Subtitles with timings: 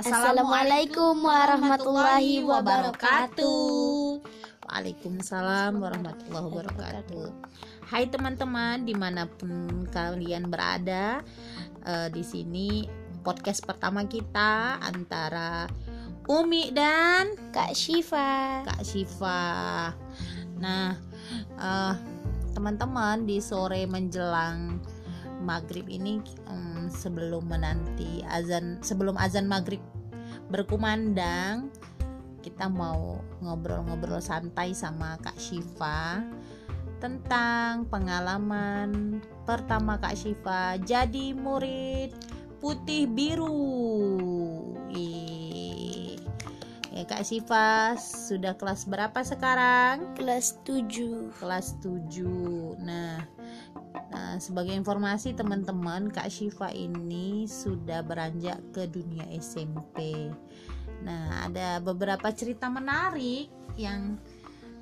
[0.00, 4.24] Assalamualaikum warahmatullahi wabarakatuh.
[4.64, 7.28] Waalaikumsalam warahmatullahi wabarakatuh.
[7.84, 11.20] Hai teman-teman, di mana pun kalian berada,
[11.84, 12.88] eh, di sini
[13.20, 15.68] podcast pertama kita antara
[16.32, 18.64] Umi dan Kak Syifa.
[18.64, 19.92] Kak Syifa.
[20.64, 20.96] Nah,
[21.60, 21.94] eh,
[22.56, 24.80] teman-teman di sore menjelang
[25.40, 29.80] maghrib ini em, sebelum menanti azan sebelum azan maghrib
[30.50, 31.70] berkumandang
[32.42, 36.24] kita mau ngobrol-ngobrol santai sama Kak Syifa
[37.00, 42.12] tentang pengalaman pertama Kak Syifa jadi murid
[42.60, 43.56] putih biru.
[44.92, 46.20] Ih.
[46.92, 50.12] Ya Kak Syifa sudah kelas berapa sekarang?
[50.18, 51.32] Kelas 7.
[51.40, 53.24] kelas 7 nah,
[54.10, 60.28] nah, sebagai informasi teman-teman Kak Syifa ini sudah beranjak ke dunia SMP
[61.00, 63.48] nah ada beberapa cerita menarik
[63.80, 64.20] yang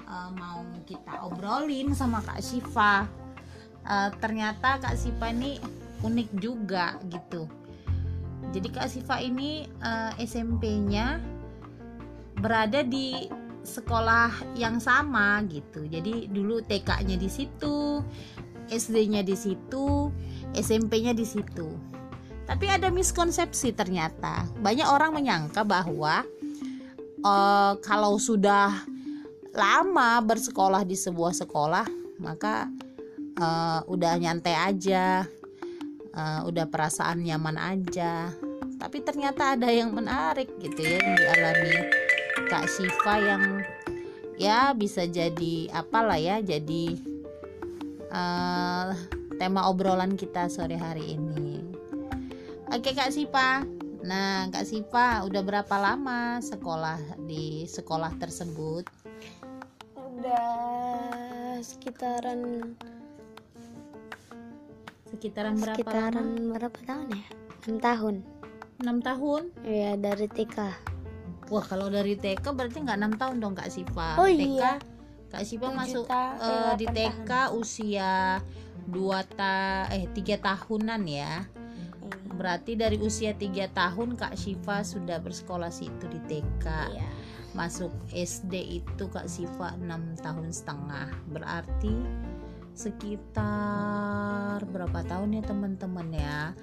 [0.09, 3.05] uh, mau kita obrolin sama Kak Syifa.
[3.85, 5.61] Uh, ternyata Kak Syifa ini
[6.03, 7.47] unik juga gitu.
[8.51, 11.21] Jadi Kak Syifa ini uh, SMP-nya
[12.41, 13.29] berada di
[13.61, 15.85] sekolah yang sama gitu.
[15.85, 18.01] Jadi dulu TK-nya di situ,
[18.69, 20.13] SD-nya di situ,
[20.57, 21.69] SMP-nya di situ.
[22.49, 24.49] Tapi ada miskonsepsi ternyata.
[24.57, 26.25] Banyak orang menyangka bahwa
[27.21, 28.73] eh, kalau sudah
[29.53, 31.85] lama bersekolah di sebuah sekolah,
[32.21, 32.73] maka
[33.37, 35.29] eh, udah nyantai aja,
[36.13, 38.33] eh, udah perasaan nyaman aja.
[38.79, 41.75] Tapi ternyata ada yang menarik gitu ya yang dialami
[42.47, 43.43] Kak Syifa yang
[44.39, 47.08] ya bisa jadi apalah ya jadi
[48.09, 48.89] eh,
[49.37, 51.63] tema obrolan kita sore hari ini
[52.69, 53.63] oke Kak Syifa
[54.01, 58.85] nah Kak Syifa udah berapa lama sekolah di sekolah tersebut
[60.19, 62.75] Udah sekitaran
[65.09, 67.27] sekitaran berapa sekitaran lama berapa tahun ya?
[67.67, 68.15] 6 tahun.
[68.79, 70.59] 6 tahun Ya dari TK.
[71.49, 74.77] wah kalau dari TK berarti nggak enam tahun dong Kak Syifa Oh, TK iya.
[75.29, 78.41] Kak Tujuh masuk ta- eh, eh, di TK usia
[78.85, 81.45] dua ta eh tiga tahunan ya
[82.29, 86.65] Berarti dari usia 3 tahun Kak Syifa sudah bersekolah situ di TK.
[86.95, 87.09] Iya.
[87.51, 91.11] Masuk SD itu Kak Syifa 6 tahun setengah.
[91.27, 91.91] Berarti
[92.79, 96.55] sekitar berapa tahun ya teman-teman ya?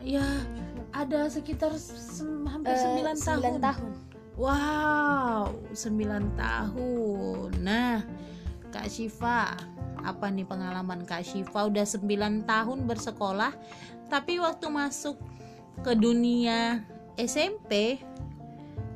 [0.00, 0.24] Ya,
[0.90, 3.16] ada sekitar sem- hampir Eh, 9 tahun.
[3.20, 3.92] sembilan tahun.
[4.32, 7.50] Wow, 9 tahun.
[7.60, 8.00] Nah,
[8.72, 9.52] Kak Syifa,
[10.00, 13.52] apa nih pengalaman Kak Syifa udah 9 tahun bersekolah,
[14.08, 15.20] tapi waktu masuk
[15.84, 16.80] ke dunia
[17.20, 18.00] SMP,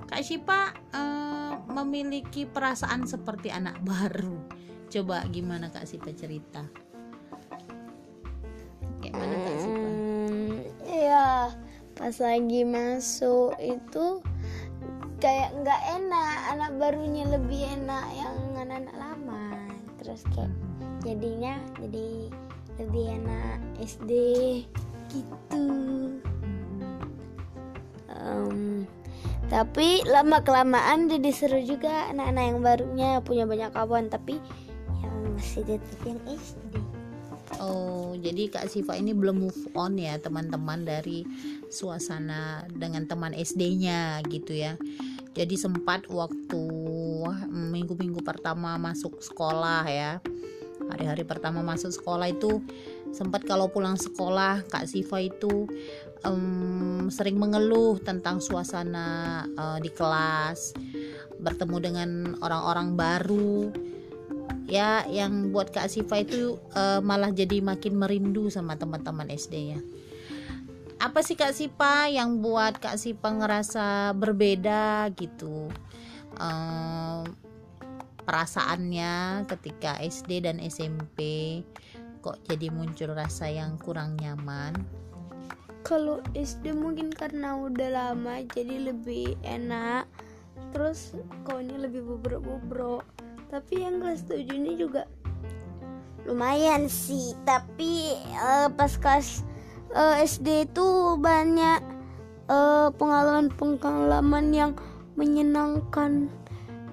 [0.08, 4.41] Kak Syifa eh, memiliki perasaan seperti anak baru.
[4.88, 6.64] Coba gimana Kak Syifa cerita?
[9.04, 9.88] Kayak mana Kak Syifa?
[9.92, 11.52] Hmm, Iya,
[11.92, 14.25] pas lagi masuk itu
[15.26, 19.47] kayak nggak enak, anak barunya lebih enak yang anak-anak lama.
[19.98, 20.54] Terus kayak
[21.03, 22.31] jadinya jadi
[22.78, 24.12] lebih enak SD
[25.10, 25.66] gitu.
[28.06, 28.87] Em,
[29.50, 34.38] tapi lama kelamaan jadi seru juga anak-anak yang barunya punya banyak kawan tapi
[35.03, 36.78] yang masih tetap yang SD.
[37.58, 41.26] Oh, jadi Kak Siva ini belum move on ya teman-teman dari
[41.66, 44.78] suasana dengan teman SD-nya gitu ya.
[45.36, 46.64] Jadi sempat waktu
[47.28, 50.16] mm, minggu-minggu pertama masuk sekolah ya.
[50.88, 52.64] Hari-hari pertama masuk sekolah itu
[53.12, 55.69] sempat kalau pulang sekolah Kak Siva itu
[56.25, 60.72] em, sering mengeluh tentang suasana eh, di kelas,
[61.36, 62.10] bertemu dengan
[62.41, 63.72] orang-orang baru
[64.66, 69.81] ya yang buat Kak Siva itu eh, malah jadi makin merindu sama teman-teman SD ya.
[70.96, 75.69] Apa sih Kak Sipa yang buat Kak Sipa ngerasa berbeda gitu?
[76.40, 77.20] Eh,
[78.25, 81.60] perasaannya ketika SD dan SMP
[82.25, 84.72] kok jadi muncul rasa yang kurang nyaman?
[85.84, 90.08] Kalau SD mungkin karena udah lama jadi lebih enak
[90.75, 91.14] Terus
[91.46, 93.06] kawannya lebih bobrok-bobrok
[93.54, 95.06] Tapi yang kelas 7 ini juga
[96.26, 99.46] lumayan sih Tapi eh, pas kelas
[99.96, 101.81] eh, SD itu banyak
[102.52, 104.72] eh, pengalaman-pengalaman yang
[105.16, 106.28] menyenangkan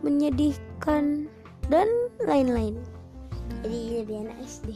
[0.03, 1.31] Menyedihkan
[1.67, 1.87] dan
[2.23, 2.75] lain-lain
[3.63, 4.69] Jadi lebih enak SD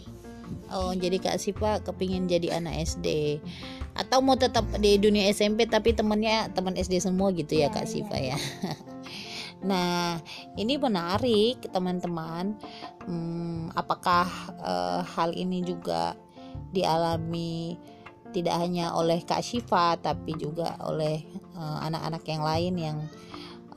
[0.72, 3.40] oh jadi kak Siva kepingin jadi anak SD
[3.98, 7.88] atau mau tetap di dunia SMP tapi temennya teman SD semua gitu ya, ya kak
[7.88, 7.92] ya.
[7.92, 8.38] Siva ya
[9.58, 10.22] Nah,
[10.54, 12.54] ini menarik, teman-teman.
[13.10, 14.30] Hmm, apakah
[14.62, 16.14] uh, hal ini juga
[16.70, 17.80] dialami
[18.36, 21.24] tidak hanya oleh Kak Syifa, tapi juga oleh
[21.56, 22.98] eh, anak-anak uh, yang lain yang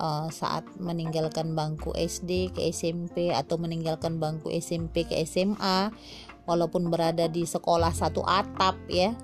[0.00, 5.92] uh, saat meninggalkan bangku SD ke SMP atau meninggalkan bangku SMP ke SMA,
[6.48, 9.14] walaupun berada di sekolah satu atap ya,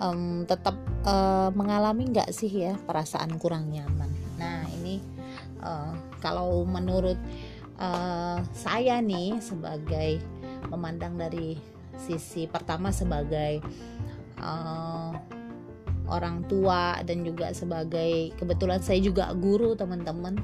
[0.00, 4.10] um, tetap uh, mengalami nggak sih ya perasaan kurang nyaman.
[4.40, 4.98] Nah, ini
[5.62, 7.20] uh, kalau menurut
[7.78, 10.18] uh, saya nih sebagai
[10.72, 11.58] memandang dari
[11.98, 13.58] sisi pertama sebagai
[14.42, 15.12] uh,
[16.08, 20.40] orang tua dan juga sebagai kebetulan saya juga guru teman-teman.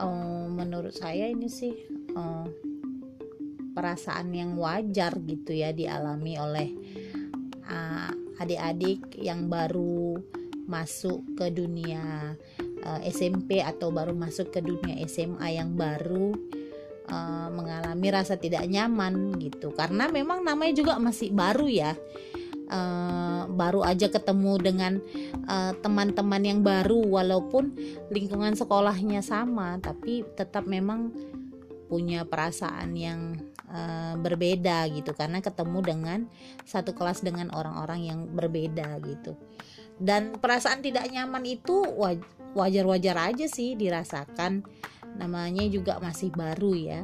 [0.00, 1.76] Uh, menurut saya ini sih
[2.16, 2.48] uh,
[3.76, 6.68] perasaan yang wajar gitu ya dialami oleh
[8.40, 10.18] adik-adik uh, yang baru
[10.66, 12.34] masuk ke dunia
[12.82, 16.34] uh, SMP atau baru masuk ke dunia SMA yang baru
[17.10, 19.70] uh, mengalami rasa tidak nyaman gitu.
[19.74, 21.92] Karena memang namanya juga masih baru ya
[22.70, 24.92] uh, baru aja ketemu dengan
[25.82, 27.74] teman-teman uh, yang baru walaupun
[28.14, 31.10] lingkungan sekolahnya sama tapi tetap memang
[31.90, 33.34] punya perasaan yang
[33.66, 35.10] uh, berbeda gitu.
[35.10, 36.18] Karena ketemu dengan
[36.62, 39.34] satu kelas dengan orang-orang yang berbeda gitu.
[39.98, 41.82] Dan perasaan tidak nyaman itu
[42.54, 44.62] wajar-wajar aja sih dirasakan.
[45.18, 47.02] Namanya juga masih baru ya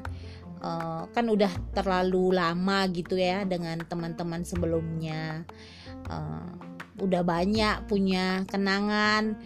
[0.66, 5.46] uh, kan udah terlalu lama gitu ya dengan teman-teman sebelumnya.
[6.10, 6.50] Uh,
[6.96, 9.36] udah banyak punya kenangan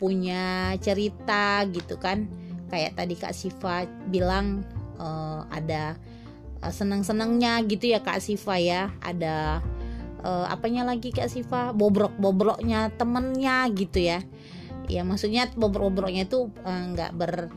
[0.00, 2.26] punya cerita gitu kan.
[2.72, 4.66] Kayak tadi Kak Siva bilang
[4.98, 5.94] uh, ada
[6.64, 8.90] seneng-senengnya gitu ya Kak Siva ya.
[9.04, 9.62] Ada
[10.24, 11.70] uh, apanya lagi Kak Siva?
[11.76, 14.24] Bobrok-bobroknya temennya gitu ya.
[14.90, 17.48] Ya maksudnya bobrok-bobroknya itu eh, nggak uh,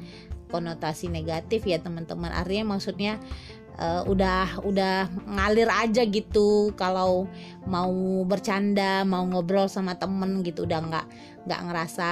[0.47, 2.31] berkonotasi negatif ya teman-teman.
[2.31, 3.19] Artinya maksudnya
[3.75, 6.71] uh, udah udah ngalir aja gitu.
[6.79, 7.27] Kalau
[7.67, 11.05] mau bercanda mau ngobrol sama temen gitu udah nggak
[11.44, 12.09] nggak ngerasa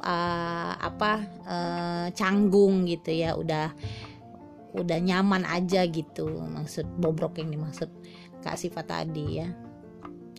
[0.00, 1.12] uh, apa
[1.44, 3.36] uh, canggung gitu ya.
[3.36, 3.76] Udah
[4.72, 6.24] udah nyaman aja gitu.
[6.48, 7.92] Maksud bobrok yang dimaksud
[8.40, 9.48] kak sifat tadi ya.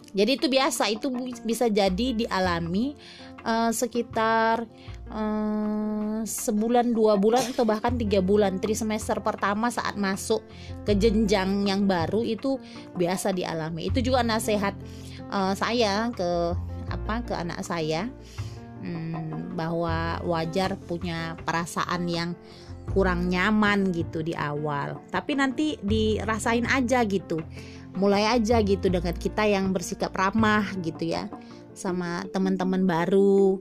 [0.09, 1.13] Jadi itu biasa itu
[1.45, 2.97] bisa jadi dialami
[3.45, 4.65] uh, sekitar
[5.13, 8.57] uh, sebulan dua bulan atau bahkan tiga bulan.
[8.57, 10.41] Tri semester pertama saat masuk
[10.85, 12.57] ke jenjang yang baru itu
[12.97, 13.89] biasa dialami.
[13.89, 14.73] Itu juga nasihat
[15.29, 16.56] uh, saya ke
[16.89, 18.09] apa ke anak saya.
[18.79, 22.31] Hmm, bahwa wajar punya perasaan yang
[22.95, 25.03] kurang nyaman gitu di awal.
[25.12, 27.44] Tapi nanti dirasain aja gitu.
[27.97, 31.27] Mulai aja gitu dengan kita yang bersikap ramah gitu ya.
[31.75, 33.59] Sama teman-teman baru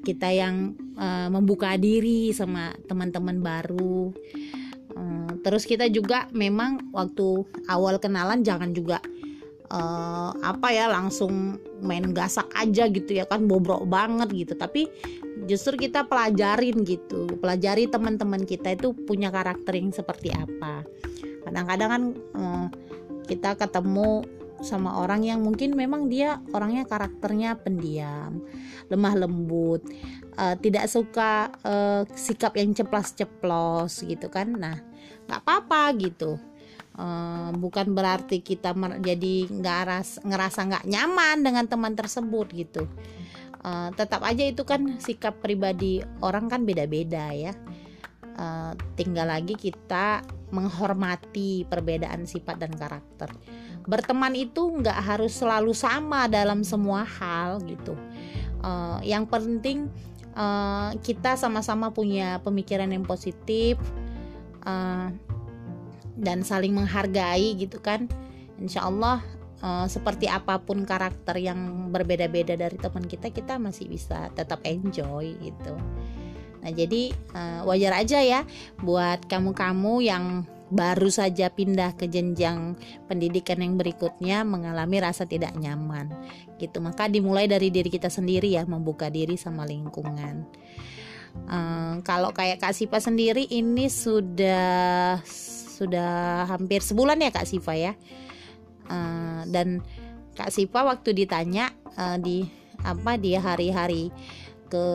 [0.00, 4.12] kita yang uh, membuka diri sama teman-teman baru.
[4.96, 8.98] Uh, terus kita juga memang waktu awal kenalan jangan juga
[9.70, 14.52] uh, apa ya langsung main gasak aja gitu ya kan bobrok banget gitu.
[14.58, 14.90] Tapi
[15.48, 20.84] justru kita pelajarin gitu pelajari teman-teman kita itu punya karakter yang seperti apa.
[21.46, 22.02] Kadang-kadang kan
[22.36, 22.66] uh,
[23.30, 24.26] kita ketemu
[24.60, 28.44] sama orang yang mungkin memang dia orangnya karakternya pendiam,
[28.92, 29.84] lemah lembut,
[30.36, 34.52] uh, tidak suka uh, sikap yang ceplas-ceplos gitu kan.
[34.52, 34.76] Nah,
[35.28, 36.36] nggak apa-apa gitu.
[37.00, 39.78] Uh, bukan berarti kita jadi nggak
[40.26, 42.84] ngerasa nggak nyaman dengan teman tersebut gitu.
[43.60, 47.52] Uh, tetap aja itu kan sikap pribadi orang kan beda-beda ya.
[48.40, 53.28] Uh, tinggal lagi kita menghormati perbedaan sifat dan karakter.
[53.84, 57.92] Berteman itu nggak harus selalu sama dalam semua hal gitu.
[58.64, 59.92] Uh, yang penting
[60.32, 63.76] uh, kita sama-sama punya pemikiran yang positif
[64.64, 65.12] uh,
[66.16, 68.08] dan saling menghargai gitu kan.
[68.56, 69.20] Insya Allah
[69.60, 75.36] uh, seperti apa pun karakter yang berbeda-beda dari teman kita kita masih bisa tetap enjoy
[75.44, 75.76] gitu
[76.60, 78.40] nah jadi uh, wajar aja ya
[78.84, 80.24] buat kamu-kamu yang
[80.70, 82.78] baru saja pindah ke jenjang
[83.10, 86.14] pendidikan yang berikutnya mengalami rasa tidak nyaman
[86.62, 86.78] gitu.
[86.78, 90.46] Maka dimulai dari diri kita sendiri ya membuka diri sama lingkungan.
[91.50, 97.92] Um, kalau kayak Kak Siva sendiri ini sudah sudah hampir sebulan ya Kak Siva ya?
[98.86, 99.82] Uh, dan
[100.38, 102.46] Kak Siva waktu ditanya uh, di
[102.80, 104.08] apa dia hari-hari
[104.70, 104.86] ke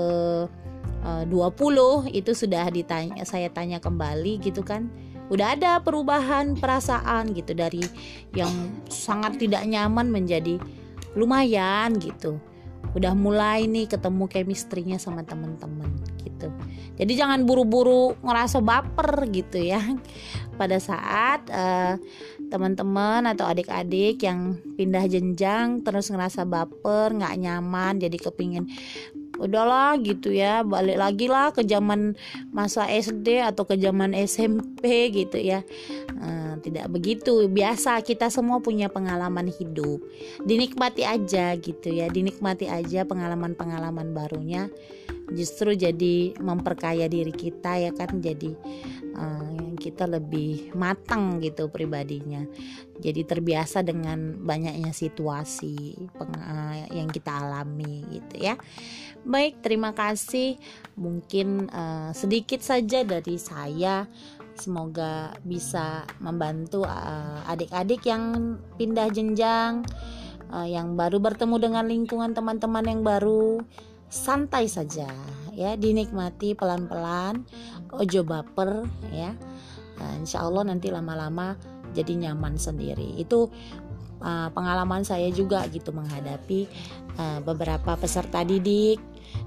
[1.06, 4.90] 20 itu sudah ditanya saya tanya kembali gitu kan.
[5.30, 7.82] Udah ada perubahan perasaan gitu dari
[8.38, 8.52] yang
[8.90, 10.62] sangat tidak nyaman menjadi
[11.18, 12.38] lumayan gitu.
[12.94, 15.90] Udah mulai nih ketemu chemistry-nya sama temen-temen
[16.22, 16.48] gitu.
[16.96, 19.82] Jadi jangan buru-buru ngerasa baper gitu ya.
[20.60, 22.00] Pada saat uh,
[22.48, 28.70] teman-teman atau adik-adik yang pindah jenjang terus ngerasa baper nggak nyaman jadi kepingin
[29.38, 32.15] udahlah gitu ya balik lagi lah ke zaman
[32.51, 35.62] masa SD atau ke zaman SMP gitu ya.
[36.15, 40.01] Uh, tidak begitu biasa kita semua punya pengalaman hidup.
[40.44, 44.72] Dinikmati aja gitu ya dinikmati aja pengalaman-pengalaman barunya
[45.34, 48.53] justru jadi memperkaya diri kita ya kan jadi
[49.17, 52.46] uh, kita lebih matang gitu pribadinya.
[52.96, 58.55] Jadi terbiasa dengan banyaknya situasi uh, yang kita alami gitu ya.
[59.25, 60.58] Baik terima kasih.
[60.96, 64.08] Mungkin uh, sedikit saja dari saya.
[64.55, 66.88] Semoga bisa membantu
[67.44, 68.24] adik-adik uh, yang
[68.79, 69.84] pindah jenjang
[70.55, 73.60] uh, yang baru bertemu dengan lingkungan teman-teman yang baru
[74.15, 75.12] santai saja
[75.51, 77.43] ya dinikmati pelan-pelan
[77.91, 79.36] ojo baper ya
[80.00, 81.60] nah, insya Allah nanti lama-lama
[81.91, 83.51] jadi nyaman sendiri itu
[84.24, 86.67] uh, pengalaman saya juga gitu menghadapi
[87.19, 89.00] uh, beberapa peserta didik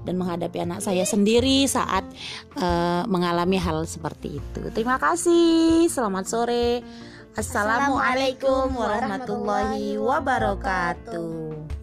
[0.05, 2.05] dan menghadapi anak saya sendiri saat
[2.61, 4.61] uh, mengalami hal seperti itu.
[4.69, 5.89] Terima kasih.
[5.89, 6.85] Selamat sore.
[7.33, 11.78] Assalamualaikum warahmatullahi wabarakatuh.